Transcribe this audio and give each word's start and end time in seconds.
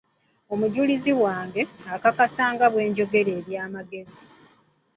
Omujulizi 0.53 1.11
wange, 1.23 1.61
akakasa 1.95 2.43
nga 2.53 2.67
bwe 2.71 2.83
njogera 2.89 3.31
eby'amazima. 3.39 4.31